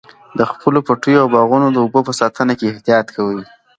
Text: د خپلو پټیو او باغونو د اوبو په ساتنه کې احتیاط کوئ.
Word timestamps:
د 0.37 0.39
خپلو 0.51 0.79
پټیو 0.87 1.21
او 1.23 1.27
باغونو 1.33 1.67
د 1.71 1.77
اوبو 1.83 1.99
په 2.07 2.13
ساتنه 2.19 2.53
کې 2.59 2.65
احتیاط 2.71 3.07
کوئ. 3.15 3.39